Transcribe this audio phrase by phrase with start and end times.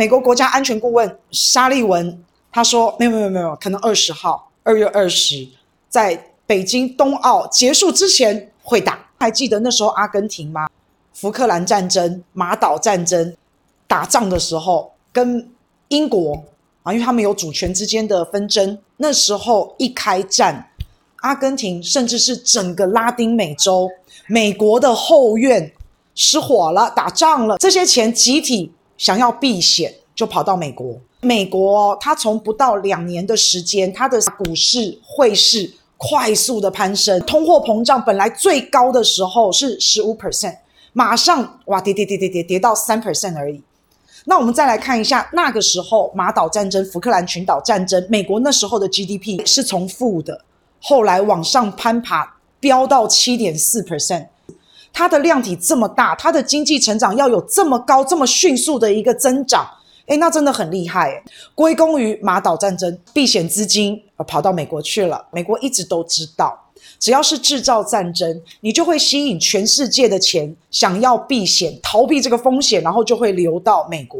[0.00, 5.46] 美国国家安全顾问沙利文他说，没有没有没有，可能二十号，二月二十，
[5.90, 8.98] 在北京冬奥结束之前会打。
[9.18, 10.70] 还记得那时候阿根廷吗？
[11.12, 13.36] 福克兰战争、马岛战争
[13.86, 15.46] 打仗的时候，跟
[15.88, 16.42] 英国
[16.82, 18.78] 啊，因为他们有主权之间的纷争。
[18.96, 20.70] 那时候一开战，
[21.16, 23.90] 阿根廷甚至是整个拉丁美洲，
[24.26, 25.70] 美国的后院
[26.14, 30.94] 失火了，打仗了，这些钱集体想要避险，就跑到美国。
[31.22, 35.72] 美国它从不到两年的时间，它的股市、汇市。
[36.02, 40.56] 快速的攀升，通货膨胀本来最高的时候是十五 percent，
[40.94, 43.62] 马上哇跌跌跌跌跌跌到三 percent 而已。
[44.24, 50.42] 那我们再来看一下那个时候马岛战争、福克兰群岛战争，美国那时候的 GDP 是从负的，
[50.80, 54.28] 后来往上攀爬，飙到七点四 percent。
[54.92, 59.68] 它的量体这么大，它的经济成长要有这么高、这么迅速的一个增长。
[60.06, 61.22] 诶，那真的很厉害，
[61.54, 65.24] 归功于马岛战争，避险资金跑到美国去了。
[65.30, 66.58] 美国一直都知道，
[66.98, 74.18] 只要是制造战争，你就会吸引全世界的钱，想要避险、逃避这个风险，然后就会流到美国。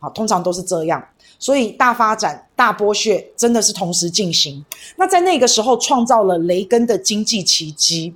[0.00, 1.04] 啊，通常都是这样，
[1.38, 4.64] 所以大发展、大剥削真的是同时进行。
[4.96, 8.14] 那在那个时候，创造了雷根的经济奇迹。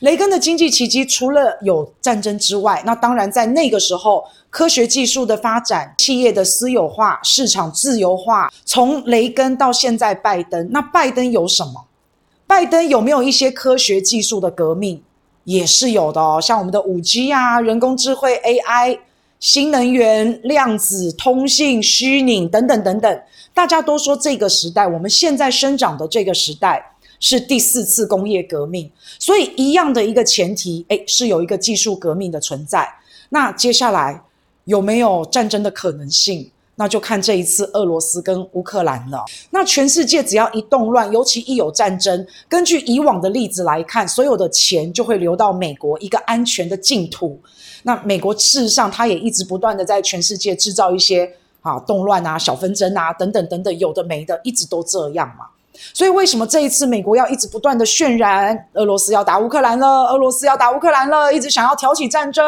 [0.00, 11.86] 雷根的经济奇迹除了有战争之外，那当然在那个时候，科学技术的发展、企业的私有化、市场自由化，从雷根到现在拜登，那拜登有什么？
[12.46, 15.02] 拜登有没有一些科学技术的革命？
[15.44, 18.98] 也是有的哦，像我们的五 G 啊、人工智慧 AI、
[19.38, 26.93] 新能源、量子通信、虚拟等等等等，大家都说这个时代，我们现在生长的这个时代。
[27.26, 32.86] 是第四次工业革命，所以一样的一个前提，诶，是有一个技术革命的存在。
[33.30, 34.22] 那接下来
[34.66, 36.50] 有没有战争的可能性？
[36.76, 39.24] 那就看这一次俄罗斯跟乌克兰了。
[39.48, 47.40] 那全世界只要一动乱，尤其一有战争，根据以往的例子来看，所有的钱就会流到美国一个安全的净土。
[47.84, 51.32] 那美国事实上，它也一直不断的在全世界制造一些
[51.62, 55.46] 啊动乱啊、小纷争啊等等等等，有的没的，一直都这样嘛。
[55.92, 59.86] 所以，为什么这一次美国要一直不断的渲染俄罗斯要打乌克兰了？
[60.06, 62.44] 俄罗斯要打乌克兰了，一直想要挑起战争。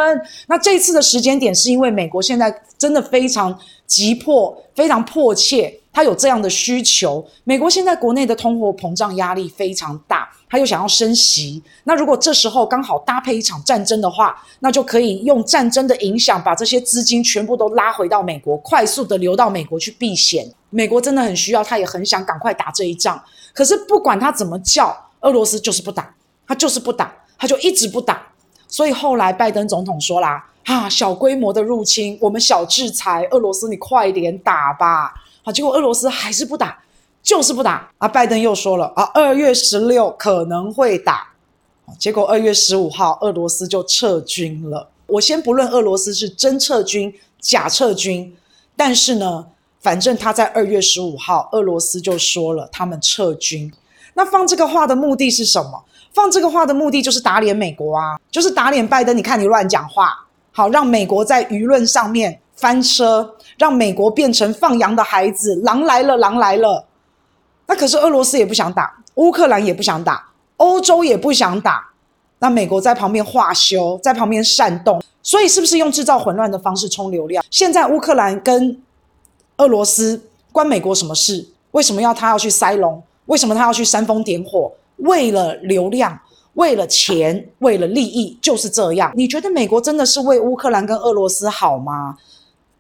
[0.47, 3.57] 那这一次的时间点，是因为美国现在真的非常
[3.87, 7.25] 急迫、非常迫切，他有这样的需求。
[7.45, 11.63] 美国现在国内的通货膨胀压力非常大，他又想要升息。
[11.85, 20.47] 那如果这时候刚好搭配一场战争的话，那就可以用战争的影响，把这些资金全部都拉回到美国，快速的流到美国去避险。
[20.77, 23.19] 美国真的很需要，他也很想赶快打这一仗。
[23.55, 26.15] 可是不管他怎么叫，俄罗斯就是不打，
[26.47, 28.23] 他就是不打，他就一直不打。
[28.69, 36.79] 所以后来拜登总统说啦：“啊，小规模的入侵，我们小制裁俄罗斯，你快点打吧。”好，结果俄罗斯还是不打，
[37.23, 37.91] 就是不打。
[37.97, 41.29] 啊，拜登又说了：“啊，二月十六可能会打。”
[41.99, 44.91] 结果二月十五号，俄罗斯就撤军了。
[45.07, 48.37] 我先不论俄罗斯是真撤军、假撤军，
[48.77, 49.47] 但是呢。
[49.81, 53.73] 反正他在二月十五号，俄罗斯就说了他们撤军。
[54.15, 55.85] 那放这个话的目的是什么？
[56.13, 59.15] 放这个话的目的就是打脸美国啊，就是打脸拜登。
[59.17, 66.87] 你看你乱讲话，好让美国在舆论上面翻车，让美国变成放羊的孩子，狼来了，狼来了。
[67.67, 71.91] 那可是俄罗斯也不想打，乌克兰也不想打，欧洲也不想打。
[72.39, 77.45] 那美国在旁边画休，在旁边煽动，所以是不是用制造混乱的方式冲流量？
[77.51, 78.81] 现在乌克兰跟
[79.59, 80.23] 俄罗斯
[80.53, 81.47] 关美国什么事？
[81.73, 83.03] 为什么要他要去塞龙？
[83.27, 84.73] 为什么他要去煽风点火？
[84.99, 86.19] 为了流量，
[86.55, 89.13] 为了钱，为了利益，就是这样。
[89.15, 92.17] 你觉得美国真的是为乌克兰跟俄罗斯好吗？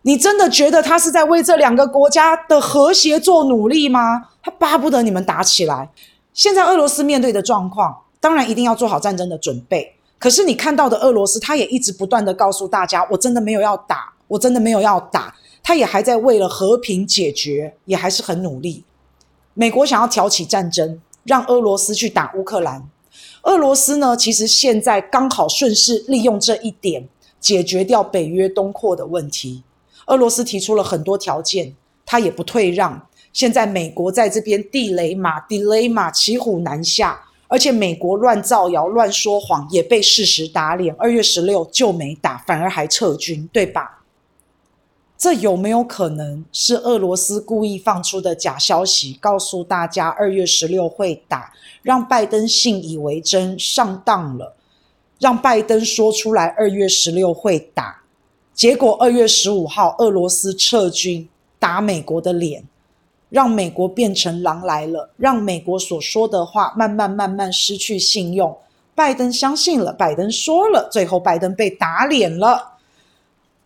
[0.02, 4.28] 你真的觉得他是在为这两个国家的和谐做努力吗？
[4.42, 5.90] 他巴不得你们打起来。
[6.32, 9.94] 现在俄罗斯面对的状况，当然一定要做好战争的准备。
[10.18, 15.34] 可是你看到的俄罗斯，他也一直不断的告诉大家：我真的没有要打，我真的没有要打。
[15.66, 18.84] 他也还在为了和平解决，也还是很努力。
[19.52, 22.88] 美国想要挑起战争，让俄罗斯去打乌克兰。
[23.42, 27.08] 俄罗斯呢，其实现在刚好顺势利用这一点，
[27.40, 29.64] 解决掉北约东扩的问题。
[30.06, 31.74] 俄罗斯提出了很多条件，
[32.04, 33.08] 他也不退让。
[33.32, 40.94] 现在美国在这边地雷马、地雷马骑虎难下，而且美国乱造谣、乱说谎，也被事实打脸。
[40.96, 44.04] 二月十六就没打，反而还撤军，对吧？
[45.18, 51.52] 这有没有可能是俄罗斯故意放出的假消息，告诉大家二月十六会打，
[51.82, 54.54] 让拜登信以为真，上当了，
[55.18, 58.02] 让拜登说出来二月十六会打，
[58.52, 61.26] 结果二月十五号，俄罗斯撤军
[61.58, 62.62] 打美国的脸，
[63.30, 68.54] 让美国变成狼来了，让美国所说的话慢慢慢慢失去信用。
[68.94, 72.75] 拜登相信了，拜登说了，最后拜登被打脸了。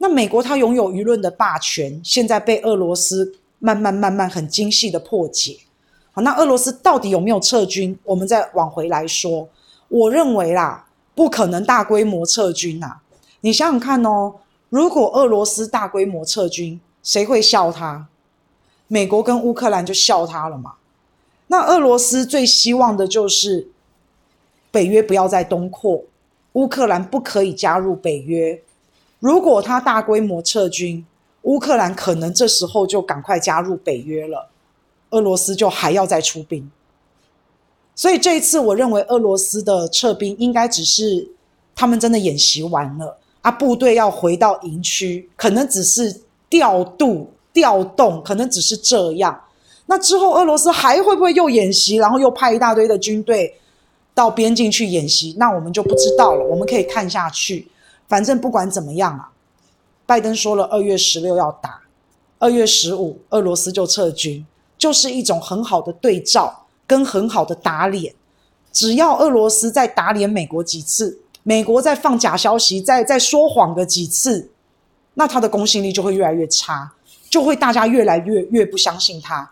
[0.02, 5.58] 那美国它拥有舆论的霸权，现在被俄罗斯慢慢慢慢很精细的破解。
[6.12, 7.99] 好，那俄罗斯到底有没有撤军？
[8.05, 9.49] 我们再往回来说，
[9.88, 12.97] 我认为啦，不可能大规模撤军呐。
[13.43, 14.37] 你想想看哦，
[14.70, 18.08] 如果俄罗斯大规模撤军，谁会笑他？
[18.88, 20.75] 美国跟乌克兰就笑他了嘛。
[21.49, 23.69] 那俄罗斯最希望的就是。
[24.73, 26.05] 北约不要再东扩，
[26.52, 28.62] 乌克兰不可以加入北约。
[29.21, 31.07] 如果他大规模撤军，
[31.43, 34.49] 乌克兰可能这时候就赶快加入北约了，
[35.11, 36.69] 俄罗斯就还要再出兵。
[37.95, 41.29] 所以这一次，我认为俄罗斯的撤兵应该只是
[41.75, 49.39] 他们真的演习完了啊，部队要回到营区，可能只是调度、调动，可能只是这样。
[49.87, 53.55] 那之后，俄罗斯还会不会又演习，然后又派一大堆的军队？
[54.13, 56.45] 到边境去演习，那我们就不知道了。
[56.45, 57.67] 我们可以看下去，
[58.11, 59.31] 反正不管怎么样啊，
[60.05, 61.81] 拜登说了二月十六要打，
[62.41, 64.45] 二月十五俄罗斯就撤军，
[64.77, 68.12] 就是一种很好的对照跟很好的打脸。
[68.73, 74.51] 只要俄罗斯再打脸美国几次，美国再放假消息，再再说谎的几次，
[75.15, 76.93] 那他的公信力就会越来越差，
[77.29, 79.49] 就会大家越来越越不相信他。